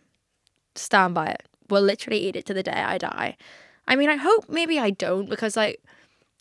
Stand 0.76 1.14
by 1.14 1.28
it. 1.28 1.44
We'll 1.70 1.82
literally 1.82 2.20
eat 2.20 2.38
it 2.38 2.46
to 2.46 2.54
the 2.54 2.64
day 2.64 2.72
I 2.72 2.98
die. 2.98 3.36
I 3.86 3.98
mean, 3.98 4.10
I 4.10 4.16
hope 4.16 4.48
maybe 4.48 4.80
I 4.80 4.92
don't 4.92 5.30
because 5.30 5.58
like 5.58 5.84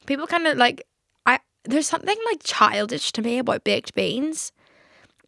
people 0.07 0.29
kind 0.29 0.47
of 0.47 0.57
like 0.57 0.87
there's 1.65 1.89
something 1.89 2.17
like 2.27 2.41
childish 2.43 3.13
to 3.13 3.23
me 3.23 3.39
about 3.39 3.65
baked 3.65 3.95
beans. 3.95 4.53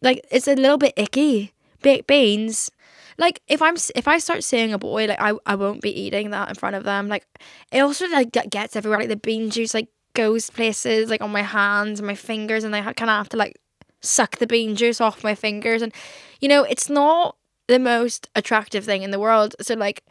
Like 0.02 0.24
it's 0.30 0.48
a 0.48 0.54
little 0.54 0.78
bit 0.78 0.94
icky. 0.96 1.52
Baked 1.82 2.06
beans. 2.06 2.70
Like 3.18 3.42
if 3.48 3.60
I'm 3.60 3.76
if 3.94 4.08
I 4.08 4.18
start 4.18 4.44
seeing 4.44 4.72
a 4.72 4.78
boy, 4.78 5.06
like 5.06 5.20
I 5.20 5.32
I 5.46 5.54
won't 5.54 5.82
be 5.82 5.90
eating 5.90 6.30
that 6.30 6.48
in 6.48 6.54
front 6.54 6.76
of 6.76 6.84
them. 6.84 7.08
Like 7.08 7.26
it 7.70 7.80
also 7.80 8.08
like 8.08 8.32
gets 8.32 8.76
everywhere. 8.76 9.00
Like 9.00 9.08
the 9.08 9.16
bean 9.16 9.50
juice 9.50 9.74
like 9.74 9.88
goes 10.14 10.50
places 10.50 11.10
like 11.10 11.20
on 11.20 11.30
my 11.30 11.42
hands 11.42 12.00
and 12.00 12.06
my 12.06 12.14
fingers, 12.14 12.64
and 12.64 12.74
I 12.74 12.80
kind 12.92 13.10
of 13.10 13.16
have 13.16 13.28
to 13.30 13.36
like 13.36 13.58
suck 14.00 14.38
the 14.38 14.46
bean 14.46 14.74
juice 14.76 15.00
off 15.00 15.22
my 15.24 15.34
fingers, 15.34 15.82
and 15.82 15.92
you 16.40 16.48
know 16.48 16.62
it's 16.64 16.88
not 16.88 17.36
the 17.68 17.78
most 17.78 18.28
attractive 18.34 18.84
thing 18.84 19.02
in 19.02 19.10
the 19.10 19.20
world. 19.20 19.54
So 19.60 19.74
like 19.74 20.02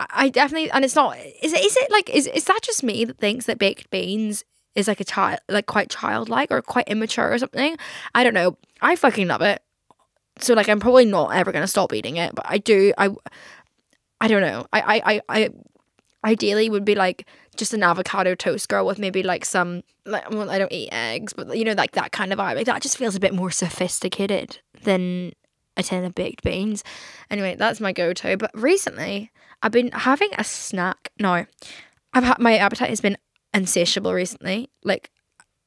I- 0.00 0.28
definitely 0.28 0.70
and 0.70 0.84
it's 0.84 0.94
not 0.94 1.16
is 1.42 1.52
it 1.52 1.64
is 1.64 1.76
it 1.76 1.90
like 1.90 2.08
is 2.10 2.26
is 2.28 2.44
that 2.44 2.60
just 2.62 2.82
me 2.82 3.04
that 3.04 3.18
thinks 3.18 3.46
that 3.46 3.58
baked 3.58 3.90
beans 3.90 4.44
is 4.78 4.88
like 4.88 5.00
a 5.00 5.04
child 5.04 5.40
like 5.48 5.66
quite 5.66 5.90
childlike 5.90 6.50
or 6.50 6.62
quite 6.62 6.88
immature 6.88 7.32
or 7.32 7.38
something? 7.38 7.76
I 8.14 8.24
don't 8.24 8.34
know. 8.34 8.56
I 8.80 8.96
fucking 8.96 9.26
love 9.26 9.42
it. 9.42 9.60
So 10.38 10.54
like 10.54 10.68
I'm 10.68 10.80
probably 10.80 11.04
not 11.04 11.34
ever 11.34 11.52
gonna 11.52 11.66
stop 11.66 11.92
eating 11.92 12.16
it, 12.16 12.34
but 12.34 12.46
I 12.48 12.58
do 12.58 12.92
I 12.96 13.10
I 14.20 14.28
don't 14.28 14.42
know. 14.42 14.66
I 14.72 14.80
I 14.80 15.02
I, 15.04 15.20
I 15.28 15.50
ideally 16.24 16.70
would 16.70 16.84
be 16.84 16.94
like 16.94 17.26
just 17.56 17.74
an 17.74 17.82
avocado 17.82 18.36
toast 18.36 18.68
girl 18.68 18.86
with 18.86 18.98
maybe 18.98 19.22
like 19.22 19.44
some 19.44 19.82
like 20.06 20.30
well, 20.30 20.48
I 20.48 20.58
don't 20.58 20.72
eat 20.72 20.90
eggs, 20.92 21.32
but 21.32 21.56
you 21.58 21.64
know 21.64 21.72
like 21.72 21.92
that 21.92 22.12
kind 22.12 22.32
of 22.32 22.38
vibe. 22.38 22.56
Like 22.56 22.66
that 22.66 22.82
just 22.82 22.96
feels 22.96 23.16
a 23.16 23.20
bit 23.20 23.34
more 23.34 23.50
sophisticated 23.50 24.60
than 24.84 25.32
a 25.76 25.82
tin 25.82 26.04
of 26.04 26.14
baked 26.14 26.42
beans. 26.44 26.84
Anyway, 27.30 27.56
that's 27.56 27.80
my 27.80 27.92
go-to. 27.92 28.36
But 28.36 28.50
recently, 28.54 29.30
I've 29.62 29.72
been 29.72 29.90
having 29.92 30.30
a 30.38 30.44
snack. 30.44 31.10
No, 31.18 31.46
I've 32.12 32.24
had 32.24 32.38
my 32.38 32.56
appetite 32.56 32.90
has 32.90 33.00
been 33.00 33.16
insatiable 33.58 34.14
recently. 34.14 34.70
Like 34.82 35.10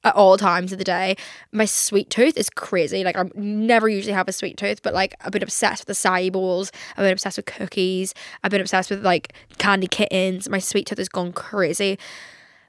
at 0.03 0.15
all 0.15 0.37
times 0.37 0.71
of 0.71 0.77
the 0.77 0.83
day. 0.83 1.15
My 1.51 1.65
sweet 1.65 2.09
tooth 2.09 2.37
is 2.37 2.49
crazy. 2.49 3.03
Like 3.03 3.17
I 3.17 3.23
never 3.35 3.87
usually 3.87 4.13
have 4.13 4.27
a 4.27 4.33
sweet 4.33 4.57
tooth, 4.57 4.81
but 4.81 4.93
like 4.93 5.15
I've 5.21 5.31
been 5.31 5.43
obsessed 5.43 5.87
with 5.87 5.97
acai 5.97 6.31
bowls. 6.31 6.71
I've 6.91 7.03
been 7.03 7.11
obsessed 7.11 7.37
with 7.37 7.45
cookies. 7.45 8.13
I've 8.43 8.51
been 8.51 8.61
obsessed 8.61 8.89
with 8.89 9.05
like 9.05 9.33
candy 9.57 9.87
kittens. 9.87 10.49
My 10.49 10.59
sweet 10.59 10.87
tooth 10.87 10.97
has 10.97 11.09
gone 11.09 11.33
crazy. 11.33 11.99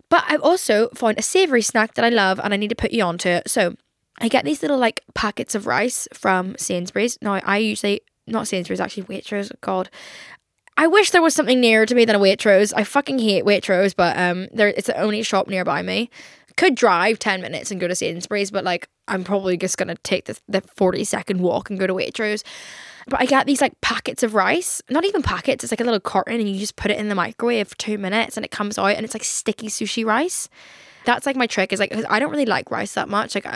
But 0.08 0.24
I've 0.28 0.42
also 0.42 0.88
found 0.90 1.18
a 1.18 1.22
savory 1.22 1.62
snack 1.62 1.94
that 1.94 2.04
I 2.04 2.10
love 2.10 2.38
and 2.42 2.52
I 2.52 2.58
need 2.58 2.68
to 2.68 2.76
put 2.76 2.92
you 2.92 3.02
onto 3.02 3.30
it. 3.30 3.48
So 3.48 3.76
I 4.20 4.28
get 4.28 4.44
these 4.44 4.60
little 4.60 4.78
like 4.78 5.00
packets 5.14 5.54
of 5.54 5.66
rice 5.66 6.06
from 6.12 6.54
Sainsbury's. 6.58 7.16
Now 7.22 7.34
I 7.44 7.58
usually 7.58 8.02
not 8.26 8.46
Sainsbury's, 8.46 8.80
actually 8.80 9.04
Waitrose. 9.04 9.50
God, 9.62 9.88
I 10.76 10.86
wish 10.86 11.10
there 11.10 11.22
was 11.22 11.34
something 11.34 11.60
nearer 11.60 11.86
to 11.86 11.94
me 11.94 12.04
than 12.04 12.16
a 12.16 12.18
Waitrose. 12.18 12.72
I 12.74 12.84
fucking 12.84 13.18
hate 13.18 13.44
Waitrose, 13.44 13.94
but 13.94 14.18
um, 14.18 14.48
there 14.52 14.68
it's 14.68 14.86
the 14.86 14.98
only 14.98 15.22
shop 15.22 15.48
nearby 15.48 15.82
me. 15.82 16.10
Could 16.56 16.74
drive 16.74 17.18
ten 17.18 17.40
minutes 17.40 17.70
and 17.70 17.80
go 17.80 17.88
to 17.88 17.94
Sainsbury's, 17.94 18.50
but 18.50 18.64
like 18.64 18.88
I'm 19.08 19.24
probably 19.24 19.56
just 19.56 19.78
gonna 19.78 19.96
take 19.96 20.26
the 20.26 20.38
the 20.48 20.60
forty 20.60 21.04
second 21.04 21.40
walk 21.40 21.70
and 21.70 21.78
go 21.78 21.86
to 21.86 21.94
Waitrose. 21.94 22.42
But 23.08 23.20
I 23.20 23.26
get 23.26 23.46
these 23.46 23.60
like 23.60 23.78
packets 23.80 24.22
of 24.22 24.34
rice, 24.34 24.80
not 24.88 25.04
even 25.04 25.22
packets. 25.22 25.64
It's 25.64 25.72
like 25.72 25.80
a 25.80 25.84
little 25.84 26.00
carton, 26.00 26.40
and 26.40 26.48
you 26.48 26.58
just 26.58 26.76
put 26.76 26.90
it 26.90 26.98
in 26.98 27.08
the 27.08 27.14
microwave 27.14 27.68
for 27.68 27.76
two 27.76 27.98
minutes, 27.98 28.36
and 28.36 28.44
it 28.44 28.50
comes 28.50 28.78
out, 28.78 28.86
and 28.96 29.04
it's 29.04 29.14
like 29.14 29.24
sticky 29.24 29.68
sushi 29.68 30.04
rice. 30.04 30.48
That's 31.04 31.26
like 31.26 31.36
my 31.36 31.46
trick. 31.46 31.72
Is 31.72 31.80
like 31.80 31.92
I 32.08 32.18
don't 32.18 32.30
really 32.30 32.46
like 32.46 32.70
rice 32.70 32.94
that 32.94 33.08
much. 33.08 33.34
Like 33.34 33.46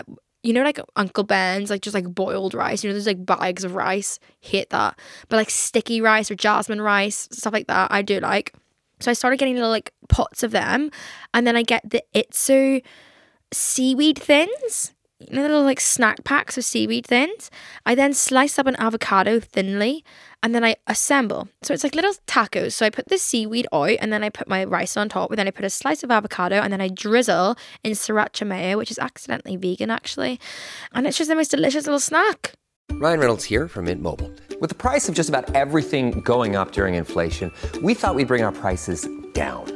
you 0.46 0.52
know, 0.52 0.62
like 0.62 0.78
Uncle 0.94 1.24
Ben's, 1.24 1.70
like 1.70 1.82
just 1.82 1.94
like 1.94 2.06
boiled 2.06 2.54
rice. 2.54 2.84
You 2.84 2.90
know, 2.90 2.94
there's 2.94 3.06
like 3.06 3.26
bags 3.26 3.64
of 3.64 3.74
rice. 3.74 4.20
Hate 4.40 4.70
that. 4.70 4.98
But 5.28 5.36
like 5.36 5.50
sticky 5.50 6.00
rice 6.00 6.30
or 6.30 6.36
jasmine 6.36 6.80
rice, 6.80 7.28
stuff 7.32 7.52
like 7.52 7.66
that, 7.66 7.90
I 7.90 8.02
do 8.02 8.20
like. 8.20 8.54
So 9.00 9.10
I 9.10 9.14
started 9.14 9.38
getting 9.38 9.54
little 9.54 9.70
like 9.70 9.92
pots 10.08 10.42
of 10.42 10.52
them, 10.52 10.90
and 11.34 11.46
then 11.46 11.56
I 11.56 11.62
get 11.62 11.90
the 11.90 12.02
Itsu 12.14 12.82
seaweed 13.52 14.18
thins. 14.18 14.94
You 15.18 15.34
know, 15.34 15.42
little 15.42 15.62
like 15.62 15.80
snack 15.80 16.24
packs 16.24 16.58
of 16.58 16.64
seaweed 16.64 17.06
thins. 17.06 17.50
I 17.86 17.94
then 17.94 18.12
slice 18.12 18.58
up 18.58 18.66
an 18.66 18.76
avocado 18.76 19.40
thinly 19.40 20.04
and 20.42 20.54
then 20.54 20.62
I 20.62 20.76
assemble. 20.86 21.48
So 21.62 21.72
it's 21.72 21.82
like 21.82 21.94
little 21.94 22.12
tacos. 22.26 22.72
So 22.72 22.84
I 22.84 22.90
put 22.90 23.08
the 23.08 23.16
seaweed 23.16 23.66
out 23.72 23.96
and 24.00 24.12
then 24.12 24.22
I 24.22 24.28
put 24.28 24.46
my 24.46 24.64
rice 24.64 24.94
on 24.94 25.08
top. 25.08 25.30
And 25.30 25.38
then 25.38 25.48
I 25.48 25.52
put 25.52 25.64
a 25.64 25.70
slice 25.70 26.02
of 26.02 26.10
avocado 26.10 26.56
and 26.56 26.70
then 26.70 26.82
I 26.82 26.88
drizzle 26.88 27.56
in 27.82 27.92
sriracha 27.92 28.46
mayo, 28.46 28.76
which 28.76 28.90
is 28.90 28.98
accidentally 28.98 29.56
vegan 29.56 29.90
actually. 29.90 30.38
And 30.92 31.06
it's 31.06 31.16
just 31.16 31.30
the 31.30 31.36
most 31.36 31.50
delicious 31.50 31.86
little 31.86 32.00
snack. 32.00 32.52
Ryan 32.92 33.20
Reynolds 33.20 33.44
here 33.44 33.68
from 33.68 33.86
Mint 33.86 34.02
Mobile. 34.02 34.30
With 34.60 34.68
the 34.68 34.76
price 34.76 35.08
of 35.08 35.14
just 35.14 35.30
about 35.30 35.54
everything 35.54 36.20
going 36.20 36.56
up 36.56 36.72
during 36.72 36.94
inflation, 36.94 37.50
we 37.82 37.94
thought 37.94 38.14
we'd 38.14 38.28
bring 38.28 38.42
our 38.42 38.52
prices 38.52 39.08
down. 39.32 39.75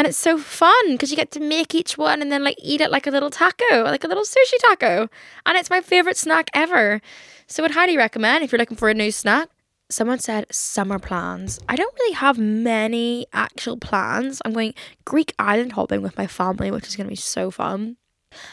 And 0.00 0.06
it's 0.06 0.16
so 0.16 0.38
fun 0.38 0.92
because 0.92 1.10
you 1.10 1.16
get 1.18 1.30
to 1.32 1.40
make 1.40 1.74
each 1.74 1.98
one 1.98 2.22
and 2.22 2.32
then 2.32 2.42
like 2.42 2.56
eat 2.58 2.80
it 2.80 2.90
like 2.90 3.06
a 3.06 3.10
little 3.10 3.28
taco, 3.28 3.82
like 3.82 4.02
a 4.02 4.08
little 4.08 4.22
sushi 4.24 4.58
taco. 4.62 5.10
And 5.44 5.58
it's 5.58 5.68
my 5.68 5.82
favorite 5.82 6.16
snack 6.16 6.48
ever. 6.54 7.02
So 7.46 7.64
I'd 7.64 7.72
highly 7.72 7.98
recommend 7.98 8.42
if 8.42 8.50
you're 8.50 8.58
looking 8.58 8.78
for 8.78 8.88
a 8.88 8.94
new 8.94 9.12
snack. 9.12 9.50
Someone 9.90 10.18
said 10.18 10.46
summer 10.50 10.98
plans. 10.98 11.60
I 11.68 11.76
don't 11.76 11.94
really 11.98 12.14
have 12.14 12.38
many 12.38 13.26
actual 13.34 13.76
plans. 13.76 14.40
I'm 14.42 14.54
going 14.54 14.72
Greek 15.04 15.34
island 15.38 15.72
hopping 15.72 16.00
with 16.00 16.16
my 16.16 16.26
family, 16.26 16.70
which 16.70 16.88
is 16.88 16.96
going 16.96 17.06
to 17.06 17.12
be 17.12 17.14
so 17.14 17.50
fun. 17.50 17.98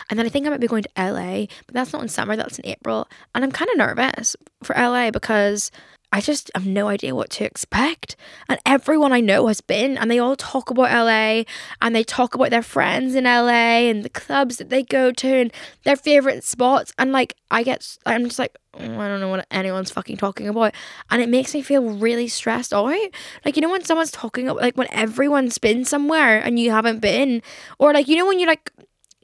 And 0.09 0.19
then 0.19 0.25
I 0.25 0.29
think 0.29 0.45
I 0.45 0.49
might 0.49 0.59
be 0.59 0.67
going 0.67 0.83
to 0.83 0.89
LA, 0.97 1.45
but 1.65 1.75
that's 1.75 1.93
not 1.93 2.01
in 2.01 2.09
summer, 2.09 2.35
that's 2.35 2.59
in 2.59 2.65
April. 2.65 3.07
And 3.33 3.45
I'm 3.45 3.53
kind 3.53 3.71
of 3.71 3.77
nervous 3.77 4.35
for 4.63 4.75
LA 4.75 5.11
because 5.11 5.71
I 6.11 6.21
just 6.21 6.49
have 6.55 6.65
no 6.65 6.87
idea 6.87 7.13
what 7.13 7.29
to 7.31 7.43
expect. 7.43 8.15
And 8.47 8.59
everyone 8.65 9.11
I 9.11 9.19
know 9.19 9.47
has 9.47 9.59
been, 9.59 9.97
and 9.97 10.09
they 10.09 10.19
all 10.19 10.37
talk 10.37 10.69
about 10.69 10.91
LA 10.91 11.43
and 11.81 11.93
they 11.93 12.03
talk 12.03 12.33
about 12.33 12.49
their 12.49 12.61
friends 12.61 13.13
in 13.13 13.25
LA 13.25 13.89
and 13.89 14.03
the 14.03 14.09
clubs 14.09 14.57
that 14.57 14.69
they 14.69 14.83
go 14.83 15.11
to 15.11 15.27
and 15.27 15.53
their 15.83 15.97
favorite 15.97 16.45
spots. 16.45 16.93
And 16.97 17.11
like, 17.11 17.35
I 17.51 17.63
get, 17.63 17.97
I'm 18.05 18.23
just 18.23 18.39
like, 18.39 18.57
"Oh, 18.73 18.99
I 18.99 19.07
don't 19.09 19.19
know 19.19 19.27
what 19.27 19.47
anyone's 19.51 19.91
fucking 19.91 20.17
talking 20.17 20.47
about. 20.47 20.73
And 21.09 21.21
it 21.21 21.27
makes 21.27 21.53
me 21.53 21.61
feel 21.61 21.83
really 21.83 22.29
stressed 22.29 22.73
out. 22.73 22.95
Like, 23.43 23.57
you 23.57 23.61
know, 23.61 23.69
when 23.69 23.83
someone's 23.83 24.11
talking 24.11 24.47
like, 24.47 24.77
when 24.77 24.87
everyone's 24.91 25.57
been 25.57 25.83
somewhere 25.83 26.39
and 26.39 26.57
you 26.57 26.71
haven't 26.71 26.99
been, 26.99 27.41
or 27.79 27.93
like, 27.93 28.07
you 28.07 28.15
know, 28.15 28.25
when 28.25 28.39
you're 28.39 28.49
like, 28.49 28.71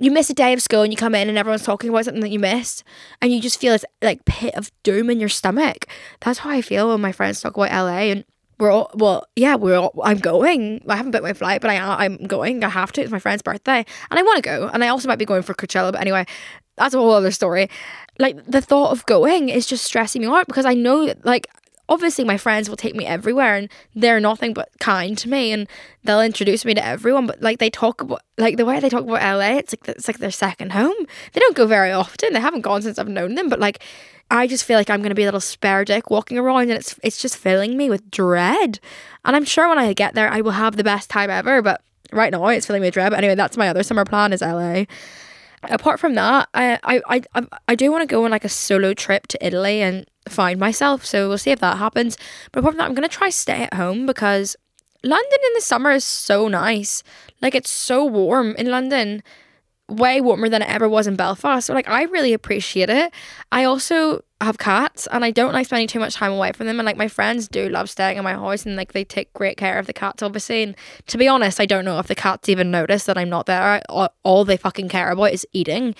you 0.05 0.12
miss 0.12 0.29
a 0.29 0.33
day 0.33 0.53
of 0.53 0.62
school 0.62 0.81
and 0.81 0.91
you 0.91 0.98
come 0.98 1.15
in 1.15 1.29
and 1.29 1.38
everyone's 1.38 1.63
talking 1.63 1.89
about 1.89 2.05
something 2.05 2.22
that 2.22 2.29
you 2.29 2.39
missed 2.39 2.83
and 3.22 3.31
you 3.31 3.41
just 3.41 3.60
feel 3.60 3.74
this 3.74 3.86
like 4.01 4.25
pit 4.25 4.55
of 4.55 4.72
doom 4.83 5.10
in 5.10 5.19
your 5.19 5.29
stomach. 5.29 5.88
That's 6.22 6.39
how 6.39 6.50
I 6.50 6.62
feel 6.62 6.89
when 6.89 7.01
my 7.01 7.12
friends 7.12 7.41
talk 7.41 7.55
about 7.55 7.72
LA 7.72 8.12
and 8.12 8.25
we're 8.60 8.72
all 8.72 8.91
well, 8.93 9.25
yeah, 9.36 9.55
we're 9.55 9.77
all 9.77 9.93
I'm 10.03 10.19
going. 10.19 10.83
I 10.88 10.95
haven't 10.95 11.12
booked 11.12 11.24
my 11.24 11.33
flight, 11.33 11.62
but 11.62 11.69
I 11.69 12.05
I'm 12.05 12.17
going. 12.17 12.63
I 12.63 12.69
have 12.69 12.91
to. 12.93 13.01
It's 13.01 13.12
my 13.12 13.19
friend's 13.19 13.41
birthday. 13.41 13.86
And 14.10 14.19
I 14.19 14.22
want 14.22 14.38
to 14.38 14.41
go. 14.41 14.69
And 14.72 14.83
I 14.83 14.88
also 14.89 15.07
might 15.07 15.19
be 15.19 15.25
going 15.25 15.41
for 15.41 15.53
Coachella, 15.53 15.91
but 15.91 16.01
anyway, 16.01 16.25
that's 16.77 16.93
a 16.93 16.98
whole 16.98 17.12
other 17.12 17.31
story. 17.31 17.69
Like 18.19 18.43
the 18.45 18.62
thought 18.62 18.91
of 18.91 19.05
going 19.05 19.50
is 19.50 19.65
just 19.65 19.83
stressing 19.83 20.22
me 20.22 20.27
out 20.27 20.48
because 20.48 20.65
I 20.65 20.74
know 20.75 21.05
that 21.05 21.25
like 21.25 21.48
obviously 21.90 22.24
my 22.24 22.38
friends 22.38 22.70
will 22.70 22.78
take 22.78 22.96
me 22.96 23.06
everywhere 23.06 23.56
and 23.56 23.70
they're 23.94 24.20
nothing 24.20 24.54
but 24.54 24.70
kind 24.80 25.18
to 25.18 25.30
me 25.30 25.52
and 25.52 25.68
they'll 26.04 26.22
introduce 26.22 26.63
me 26.63 26.74
to 26.74 26.86
everyone 26.86 27.28
but 27.28 27.42
like 27.42 27.60
they 27.60 27.70
talk 27.70 28.02
about 28.02 28.22
like 28.38 28.58
the 28.58 28.66
way 28.66 28.80
they 28.80 28.90
talk 28.90 29.04
about 29.04 29.22
LA 29.22 29.58
it's 29.58 29.74
like 29.74 29.88
it's 29.88 30.08
like 30.08 30.20
their 30.20 30.32
second 30.32 30.72
home. 30.72 30.96
They 31.34 31.40
don't 31.40 31.56
go 31.56 31.68
very 31.68 31.92
often. 31.92 32.34
They 32.34 32.40
haven't 32.40 32.62
gone 32.62 32.82
since 32.82 32.98
I've 32.98 33.10
known 33.10 33.36
them 33.36 33.50
but 33.50 33.60
like 33.60 33.84
I 34.32 34.48
just 34.48 34.63
feel 34.63 34.78
like 34.78 34.90
I'm 34.90 35.02
going 35.02 35.10
to 35.10 35.16
be 35.16 35.24
a 35.24 35.28
little 35.28 35.42
spare 35.42 35.86
dick 35.86 36.10
walking 36.10 36.38
around 36.38 36.63
and 36.63 36.72
it's 36.72 36.98
it's 37.04 37.22
just 37.22 37.38
filling 37.38 37.78
me 37.78 37.90
with 37.90 38.10
dread. 38.12 38.80
And 39.25 39.36
I'm 39.36 39.46
sure 39.46 39.68
when 39.68 39.80
I 39.80 39.92
get 39.94 40.16
there 40.16 40.30
I 40.30 40.42
will 40.42 40.52
have 40.52 40.78
the 40.78 40.84
best 40.84 41.10
time 41.10 41.30
ever 41.30 41.62
but 41.62 41.82
right 42.12 42.32
now 42.32 42.48
it's 42.48 42.66
filling 42.66 42.82
me 42.82 42.88
with 42.88 42.94
dread. 42.94 43.12
But 43.12 43.18
anyway 43.18 43.36
that's 43.36 43.58
my 43.58 43.68
other 43.68 43.84
summer 43.84 44.06
plan 44.06 44.32
is 44.32 44.42
LA 44.42 44.86
apart 45.63 46.00
from 46.00 46.16
that, 46.16 46.50
I 46.54 46.80
I 46.84 47.22
I, 47.34 47.48
I 47.68 47.75
do 47.75 47.92
want 47.92 48.02
to 48.02 48.13
go 48.13 48.25
on 48.25 48.32
like 48.32 48.46
a 48.46 48.50
solo 48.50 48.94
trip 48.94 49.28
to 49.28 49.46
Italy 49.46 49.82
and 49.82 50.06
find 50.27 50.60
myself. 50.60 51.06
So 51.06 51.30
we'll 51.30 51.38
see 51.38 51.51
if 51.51 51.60
that 51.60 51.77
happens. 51.77 52.18
But 52.51 52.60
apart 52.60 52.74
from 52.74 52.80
that, 52.80 52.86
I'm 52.86 52.94
gonna 52.94 53.08
try 53.08 53.30
stay 53.30 53.63
at 53.63 53.74
home 53.74 54.06
because 54.06 54.56
London 55.03 55.39
in 55.48 55.53
the 55.56 55.62
summer 55.62 55.92
is 55.92 56.06
so 56.06 56.48
nice. 56.48 57.03
Like 57.42 57.56
it's 57.56 57.70
so 57.70 58.06
warm 58.06 58.56
in 58.56 58.68
London, 58.72 59.22
way 59.89 60.22
warmer 60.22 60.48
than 60.48 60.62
it 60.62 60.70
ever 60.70 60.88
was 60.88 61.08
in 61.08 61.15
Belfast. 61.18 61.68
So 61.68 61.74
like 61.74 61.89
I 61.89 62.03
really 62.03 62.34
appreciate 62.34 62.89
it. 62.89 63.13
I 63.51 63.65
also 63.65 64.24
have 64.39 64.58
cats 64.58 65.08
and 65.12 65.24
I 65.24 65.32
don't 65.32 65.53
like 65.53 65.65
spending 65.65 65.88
too 65.88 66.00
much 66.00 66.15
time 66.15 66.32
away 66.32 66.51
from 66.53 66.68
them. 66.68 66.80
And 66.80 66.86
like 66.86 66.98
my 66.98 67.08
friends 67.08 67.48
do 67.48 67.68
love 67.70 67.89
staying 67.89 68.18
in 68.18 68.24
my 68.24 68.34
house 68.34 68.65
and 68.65 68.75
like 68.75 68.94
they 68.94 69.03
take 69.03 69.32
great 69.34 69.58
care 69.58 69.77
of 69.77 69.88
the 69.88 69.94
cats, 69.94 70.24
obviously. 70.24 70.63
And 70.63 70.75
to 71.08 71.18
be 71.18 71.27
honest, 71.27 71.60
I 71.60 71.65
don't 71.65 71.86
know 71.86 72.00
if 72.00 72.08
the 72.08 72.15
cats 72.15 72.48
even 72.50 72.72
notice 72.72 73.03
that 73.06 73.18
I'm 73.18 73.30
not 73.30 73.46
there. 73.46 73.82
All 73.89 74.46
they 74.46 74.58
fucking 74.58 74.89
care 74.89 75.12
about 75.12 75.34
is 75.34 75.46
eating. 75.53 75.96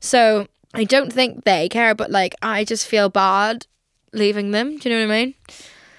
So 0.00 0.46
I 0.74 0.84
don't 0.84 1.12
think 1.12 1.44
they 1.44 1.68
care, 1.68 1.94
but 1.94 2.10
like 2.10 2.34
I 2.42 2.64
just 2.64 2.86
feel 2.86 3.08
bad 3.08 3.66
leaving 4.12 4.50
them. 4.50 4.78
Do 4.78 4.88
you 4.88 4.94
know 4.94 5.06
what 5.06 5.14
I 5.14 5.18
mean? 5.18 5.34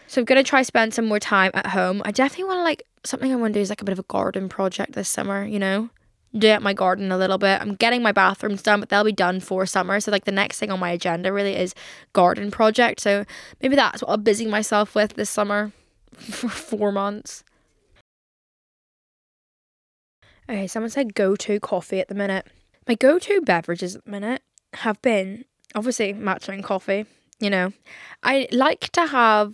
So 0.07 0.21
I'm 0.21 0.25
gonna 0.25 0.43
try 0.43 0.61
spend 0.61 0.93
some 0.93 1.05
more 1.05 1.19
time 1.19 1.51
at 1.53 1.67
home. 1.67 2.01
I 2.05 2.11
definitely 2.11 2.45
want 2.45 2.59
to 2.59 2.63
like 2.63 2.83
something 3.03 3.31
I 3.31 3.35
want 3.35 3.53
to 3.53 3.59
do 3.59 3.61
is 3.61 3.69
like 3.69 3.81
a 3.81 3.85
bit 3.85 3.93
of 3.93 3.99
a 3.99 4.03
garden 4.03 4.49
project 4.49 4.93
this 4.93 5.09
summer. 5.09 5.45
You 5.45 5.59
know, 5.59 5.89
do 6.37 6.59
my 6.59 6.73
garden 6.73 7.11
a 7.11 7.17
little 7.17 7.37
bit. 7.37 7.61
I'm 7.61 7.75
getting 7.75 8.01
my 8.01 8.11
bathrooms 8.11 8.61
done, 8.61 8.79
but 8.79 8.89
they'll 8.89 9.03
be 9.03 9.11
done 9.11 9.39
for 9.39 9.65
summer. 9.65 9.99
So 9.99 10.11
like 10.11 10.25
the 10.25 10.31
next 10.31 10.59
thing 10.59 10.71
on 10.71 10.79
my 10.79 10.91
agenda 10.91 11.33
really 11.33 11.55
is 11.55 11.73
garden 12.13 12.51
project. 12.51 12.99
So 12.99 13.25
maybe 13.61 13.75
that's 13.75 14.01
what 14.01 14.09
I'll 14.09 14.17
busy 14.17 14.45
myself 14.45 14.95
with 14.95 15.13
this 15.13 15.29
summer 15.29 15.71
for 16.13 16.49
four 16.49 16.91
months. 16.91 17.43
Okay, 20.49 20.67
someone 20.67 20.89
said 20.89 21.13
go 21.13 21.35
to 21.35 21.59
coffee 21.59 21.99
at 21.99 22.07
the 22.07 22.15
minute. 22.15 22.47
My 22.87 22.95
go 22.95 23.19
to 23.19 23.41
beverages 23.41 23.97
at 23.97 24.05
the 24.05 24.11
minute 24.11 24.41
have 24.81 25.01
been 25.01 25.45
obviously 25.75 26.13
matcha 26.13 26.49
and 26.49 26.63
coffee. 26.63 27.05
You 27.39 27.49
know, 27.49 27.73
I 28.23 28.47
like 28.51 28.89
to 28.93 29.05
have 29.05 29.53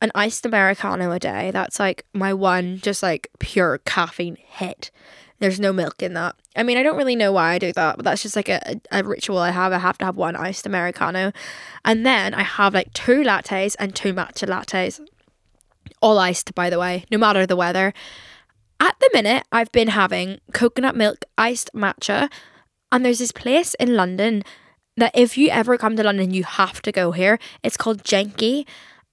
an 0.00 0.10
iced 0.14 0.46
Americano 0.46 1.10
a 1.10 1.18
day. 1.18 1.50
That's 1.50 1.78
like 1.78 2.04
my 2.12 2.32
one, 2.32 2.78
just 2.78 3.02
like 3.02 3.28
pure 3.38 3.78
caffeine 3.78 4.36
hit. 4.36 4.90
There's 5.40 5.60
no 5.60 5.72
milk 5.72 6.02
in 6.02 6.14
that. 6.14 6.34
I 6.56 6.62
mean, 6.64 6.78
I 6.78 6.82
don't 6.82 6.96
really 6.96 7.14
know 7.14 7.32
why 7.32 7.52
I 7.52 7.58
do 7.58 7.72
that, 7.72 7.96
but 7.96 8.04
that's 8.04 8.22
just 8.22 8.34
like 8.34 8.48
a, 8.48 8.80
a 8.90 9.04
ritual 9.04 9.38
I 9.38 9.50
have. 9.50 9.72
I 9.72 9.78
have 9.78 9.98
to 9.98 10.04
have 10.04 10.16
one 10.16 10.34
iced 10.34 10.66
Americano. 10.66 11.32
And 11.84 12.04
then 12.04 12.34
I 12.34 12.42
have 12.42 12.74
like 12.74 12.92
two 12.92 13.22
lattes 13.22 13.76
and 13.78 13.94
two 13.94 14.12
matcha 14.12 14.48
lattes. 14.48 15.00
All 16.00 16.18
iced, 16.18 16.54
by 16.54 16.70
the 16.70 16.78
way, 16.78 17.04
no 17.10 17.18
matter 17.18 17.46
the 17.46 17.56
weather. 17.56 17.92
At 18.80 18.96
the 19.00 19.10
minute, 19.12 19.44
I've 19.52 19.72
been 19.72 19.88
having 19.88 20.40
coconut 20.52 20.96
milk 20.96 21.24
iced 21.36 21.70
matcha, 21.74 22.30
and 22.90 23.04
there's 23.04 23.18
this 23.18 23.32
place 23.32 23.74
in 23.74 23.94
London 23.94 24.42
that 24.96 25.12
if 25.14 25.38
you 25.38 25.48
ever 25.48 25.78
come 25.78 25.96
to 25.96 26.02
London, 26.02 26.32
you 26.34 26.44
have 26.44 26.82
to 26.82 26.92
go 26.92 27.12
here. 27.12 27.38
It's 27.62 27.76
called 27.76 28.02
Jenki, 28.02 28.66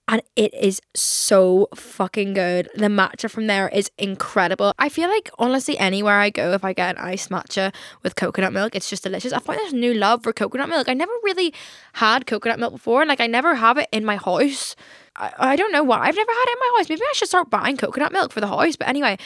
and 0.08 0.22
it 0.36 0.54
is 0.54 0.80
so 0.94 1.68
fucking 1.74 2.34
good. 2.34 2.68
The 2.74 2.86
matcha 2.86 3.28
from 3.30 3.46
there 3.48 3.68
is 3.68 3.90
incredible. 3.98 4.72
I 4.78 4.88
feel 4.88 5.08
like 5.08 5.30
honestly, 5.38 5.76
anywhere 5.78 6.18
I 6.18 6.30
go, 6.30 6.52
if 6.52 6.64
I 6.64 6.72
get 6.72 6.96
an 6.96 7.04
iced 7.04 7.30
matcha 7.30 7.74
with 8.02 8.14
coconut 8.14 8.52
milk, 8.52 8.76
it's 8.76 8.88
just 8.88 9.02
delicious. 9.02 9.32
I 9.32 9.40
find 9.40 9.58
this 9.58 9.72
new 9.72 9.94
love 9.94 10.22
for 10.22 10.32
coconut 10.32 10.68
milk. 10.68 10.88
I 10.88 10.94
never 10.94 11.12
really 11.24 11.52
had 11.94 12.26
coconut 12.26 12.60
milk 12.60 12.72
before, 12.72 13.02
and 13.02 13.08
like 13.08 13.20
I 13.20 13.26
never 13.26 13.56
have 13.56 13.78
it 13.78 13.88
in 13.92 14.04
my 14.04 14.16
house. 14.16 14.76
I, 15.16 15.32
I 15.38 15.56
don't 15.56 15.72
know 15.72 15.82
why. 15.82 15.98
I've 15.98 16.16
never 16.16 16.32
had 16.32 16.44
it 16.46 16.52
in 16.52 16.58
my 16.60 16.78
house. 16.78 16.88
Maybe 16.88 17.02
I 17.02 17.12
should 17.14 17.28
start 17.28 17.50
buying 17.50 17.76
coconut 17.76 18.12
milk 18.12 18.32
for 18.32 18.40
the 18.40 18.48
house. 18.48 18.76
But 18.76 18.88
anyway, 18.88 19.18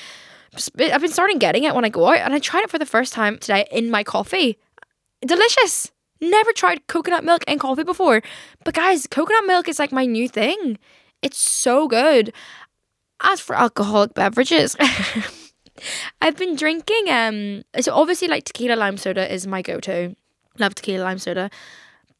I've 0.54 1.00
been 1.00 1.10
starting 1.10 1.38
getting 1.38 1.64
it 1.64 1.74
when 1.74 1.84
I 1.84 1.88
go 1.88 2.08
out, 2.08 2.18
and 2.18 2.34
I 2.34 2.38
tried 2.38 2.64
it 2.64 2.70
for 2.70 2.78
the 2.78 2.86
first 2.86 3.12
time 3.12 3.38
today 3.38 3.66
in 3.70 3.90
my 3.90 4.02
coffee. 4.02 4.58
Delicious. 5.24 5.90
Never 6.20 6.52
tried 6.52 6.86
coconut 6.86 7.24
milk 7.24 7.44
and 7.46 7.58
coffee 7.58 7.84
before. 7.84 8.22
But 8.64 8.74
guys, 8.74 9.06
coconut 9.06 9.46
milk 9.46 9.68
is 9.68 9.78
like 9.78 9.92
my 9.92 10.04
new 10.04 10.28
thing. 10.28 10.78
It's 11.22 11.38
so 11.38 11.88
good. 11.88 12.32
As 13.22 13.40
for 13.40 13.54
alcoholic 13.54 14.14
beverages, 14.14 14.76
I've 16.22 16.36
been 16.36 16.56
drinking 16.56 17.08
um 17.10 17.62
so 17.80 17.94
obviously 17.94 18.28
like 18.28 18.44
tequila 18.44 18.76
lime 18.76 18.96
soda 18.96 19.32
is 19.32 19.46
my 19.46 19.62
go-to. 19.62 20.16
Love 20.58 20.74
tequila 20.74 21.04
lime 21.04 21.18
soda. 21.18 21.50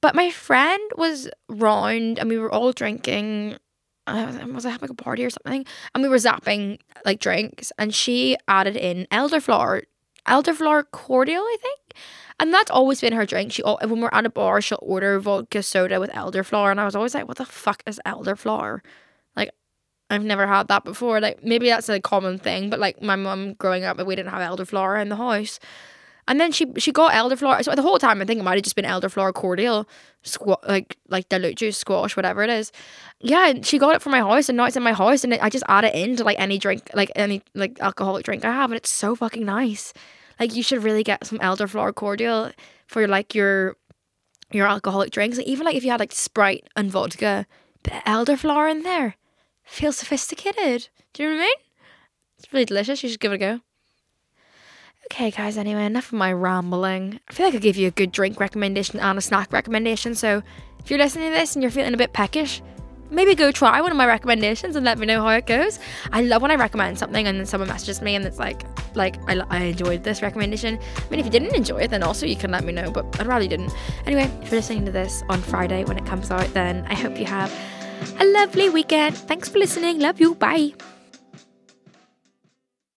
But 0.03 0.15
my 0.15 0.31
friend 0.31 0.83
was 0.97 1.29
round 1.49 2.19
and 2.19 2.29
we 2.29 2.39
were 2.39 2.53
all 2.53 2.73
drinking 2.73 3.57
uh, 4.11 4.47
was 4.49 4.67
I 4.67 4.71
having 4.71 4.91
a 4.91 4.95
party 4.95 5.25
or 5.25 5.31
something? 5.31 5.65
And 5.95 6.03
we 6.03 6.09
were 6.09 6.17
zapping 6.17 6.79
like 7.05 7.21
drinks 7.21 7.73
and 7.79 7.95
she 7.95 8.37
added 8.49 8.77
in 8.77 9.07
elderflower 9.11 9.83
elderflower 10.27 10.85
cordial, 10.93 11.43
I 11.43 11.57
think. 11.61 11.95
And 12.39 12.55
that's 12.55 12.71
always 12.71 13.01
been 13.01 13.13
her 13.13 13.27
drink. 13.27 13.53
She 13.53 13.63
when 13.63 14.01
we're 14.01 14.09
at 14.13 14.25
a 14.25 14.31
bar, 14.31 14.61
she'll 14.63 14.79
order 14.81 15.19
vodka 15.21 15.63
soda 15.63 16.01
with 16.01 16.11
elderflower, 16.11 16.71
and 16.71 16.81
I 16.81 16.87
was 16.87 16.97
always 16.97 17.15
like, 17.15 17.29
"What 17.29 17.37
the 17.37 17.45
fuck 17.45 17.83
is 17.87 18.01
elderflower?" 18.07 18.81
Like, 19.37 19.51
I've 20.09 20.25
never 20.25 20.47
had 20.47 20.69
that 20.69 20.85
before. 20.85 21.21
Like, 21.21 21.45
maybe 21.45 21.69
that's 21.69 21.89
a 21.91 22.01
common 22.01 22.39
thing, 22.39 22.71
but 22.71 22.79
like 22.79 23.03
my 23.03 23.17
mum 23.17 23.55
growing 23.55 23.85
up, 23.85 24.05
we 24.05 24.17
didn't 24.17 24.31
have 24.31 24.41
elderflower 24.41 25.01
in 25.03 25.11
the 25.11 25.17
house. 25.17 25.59
And 26.31 26.39
then 26.39 26.53
she 26.53 26.65
she 26.79 26.93
got 26.93 27.13
elderflower. 27.13 27.65
So 27.65 27.75
the 27.75 27.83
whole 27.83 27.99
time 27.99 28.23
I 28.23 28.25
think 28.25 28.39
it 28.39 28.45
might 28.45 28.55
have 28.55 28.63
just 28.63 28.77
been 28.77 28.85
elderflower 28.85 29.35
cordial, 29.35 29.89
squat 30.23 30.61
like 30.67 30.97
like 31.09 31.29
dilute 31.29 31.57
juice, 31.57 31.77
squash, 31.77 32.17
whatever 32.17 32.45
it 32.45 32.51
is. 32.51 32.71
Yeah, 33.19 33.49
and 33.49 33.67
she 33.67 33.81
got 33.81 33.97
it 33.97 34.01
from 34.01 34.13
my 34.13 34.21
house, 34.21 34.49
and 34.49 34.57
now 34.57 34.67
it's 34.67 34.77
in 34.77 34.85
my 34.85 34.93
house, 34.93 35.25
and 35.25 35.35
I 35.35 35.51
just 35.51 35.65
add 35.67 35.83
it 35.83 35.93
into 35.93 36.23
like 36.23 36.39
any 36.39 36.57
drink, 36.57 36.89
like 36.95 37.11
any 37.17 37.43
like 37.57 37.81
alcoholic 37.81 38.25
drink 38.25 38.45
I 38.45 38.53
have, 38.53 38.71
and 38.71 38.77
it's 38.77 38.91
so 38.91 39.17
fucking 39.17 39.45
nice. 39.45 39.93
Like 40.39 40.55
you 40.55 40.63
should 40.63 40.85
really 40.85 41.03
get 41.03 41.27
some 41.27 41.41
elderflower 41.41 41.93
cordial 41.93 42.53
for 42.87 43.09
like 43.09 43.35
your 43.35 43.77
your 44.53 44.69
alcoholic 44.69 45.11
drinks. 45.11 45.37
Like, 45.37 45.49
even 45.49 45.67
like 45.67 45.75
if 45.75 45.83
you 45.83 45.91
had 45.91 45.99
like 45.99 46.13
Sprite 46.13 46.69
and 46.77 46.93
vodka, 46.93 47.45
bit 47.83 47.95
of 47.95 48.03
elderflower 48.05 48.71
in 48.71 48.85
there, 48.85 49.17
feels 49.65 49.97
sophisticated. 49.97 50.91
Do 51.13 51.25
you 51.25 51.29
know 51.29 51.35
what 51.35 51.43
I 51.43 51.47
mean? 51.47 51.57
It's 52.39 52.53
really 52.53 52.67
delicious. 52.67 53.03
You 53.03 53.09
should 53.09 53.19
give 53.19 53.33
it 53.33 53.35
a 53.35 53.39
go. 53.39 53.61
Okay, 55.13 55.33
guys, 55.33 55.59
anyway, 55.59 55.85
enough 55.87 56.13
of 56.13 56.19
my 56.19 56.33
rambling. 56.33 57.19
I 57.29 57.33
feel 57.33 57.45
like 57.45 57.57
I 57.57 57.59
gave 57.59 57.77
you 57.77 57.89
a 57.89 57.91
good 57.91 58.13
drink 58.13 58.39
recommendation 58.39 59.01
and 59.01 59.19
a 59.19 59.21
snack 59.21 59.53
recommendation. 59.53 60.15
So 60.15 60.41
if 60.79 60.89
you're 60.89 61.01
listening 61.01 61.33
to 61.33 61.37
this 61.37 61.55
and 61.55 61.63
you're 61.63 61.73
feeling 61.73 61.93
a 61.93 61.97
bit 61.97 62.13
peckish, 62.13 62.63
maybe 63.11 63.35
go 63.35 63.51
try 63.51 63.81
one 63.81 63.91
of 63.91 63.97
my 63.97 64.07
recommendations 64.07 64.77
and 64.77 64.85
let 64.85 64.99
me 64.99 65.07
know 65.07 65.21
how 65.21 65.31
it 65.31 65.47
goes. 65.47 65.81
I 66.13 66.23
love 66.23 66.43
when 66.43 66.53
I 66.53 66.55
recommend 66.55 66.97
something 66.97 67.27
and 67.27 67.39
then 67.39 67.45
someone 67.45 67.69
messages 67.69 68.01
me 68.01 68.15
and 68.15 68.25
it's 68.25 68.39
like, 68.39 68.63
like 68.95 69.17
I, 69.29 69.45
I 69.51 69.65
enjoyed 69.65 70.05
this 70.05 70.23
recommendation. 70.23 70.79
I 70.97 71.11
mean, 71.11 71.19
if 71.19 71.27
you 71.27 71.33
didn't 71.33 71.57
enjoy 71.57 71.79
it, 71.79 71.91
then 71.91 72.05
also 72.05 72.25
you 72.25 72.37
can 72.37 72.53
let 72.53 72.63
me 72.63 72.73
know. 72.73 72.93
But 72.93 73.21
I'd 73.21 73.27
rather 73.27 73.43
you 73.43 73.51
didn't. 73.51 73.75
Anyway, 74.07 74.31
if 74.43 74.53
you're 74.53 74.61
listening 74.61 74.87
to 74.87 74.93
this 74.93 75.25
on 75.29 75.43
Friday 75.43 75.85
when 75.85 75.99
it 75.99 76.07
comes 76.07 76.31
out, 76.31 76.47
then 76.55 76.87
I 76.89 76.95
hope 76.95 77.19
you 77.19 77.27
have 77.27 77.53
a 78.21 78.25
lovely 78.25 78.71
weekend. 78.71 79.17
Thanks 79.17 79.49
for 79.49 79.59
listening. 79.59 79.99
Love 79.99 80.21
you. 80.21 80.37
Bye. 80.37 80.75